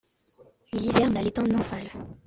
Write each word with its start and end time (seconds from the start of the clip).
Il 0.73 0.83
hiverne 0.83 1.15
à 1.17 1.21
l'état 1.21 1.43
nymphal. 1.43 1.91